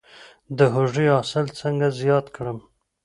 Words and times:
د 0.57 0.59
هوږې 0.73 1.05
حاصل 1.15 1.45
څنګه 1.59 1.87
زیات 1.99 2.25
کړم؟ 2.35 2.59